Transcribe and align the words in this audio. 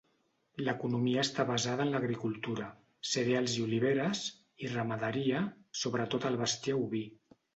L’economia 0.67 1.19
està 1.23 1.43
basada 1.49 1.83
en 1.87 1.91
l'agricultura: 1.95 2.69
cereals 3.11 3.59
i 3.59 3.65
oliveres; 3.67 4.23
i 4.67 4.73
ramaderia, 4.73 5.45
sobretot 5.83 6.29
el 6.31 6.41
bestiar 6.45 6.79
oví. 6.87 7.03